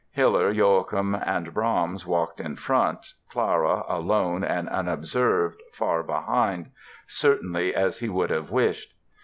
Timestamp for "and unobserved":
4.43-5.61